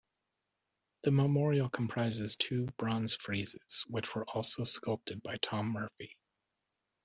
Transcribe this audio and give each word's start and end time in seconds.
The 1.03 1.11
memorial 1.11 1.69
comprises 1.69 2.35
two 2.35 2.65
bronze 2.79 3.15
friezes, 3.17 3.83
which 3.87 4.15
were 4.15 4.25
also 4.31 4.63
sculpted 4.63 5.21
by 5.21 5.35
Tom 5.35 5.73
Murphy. 5.73 6.17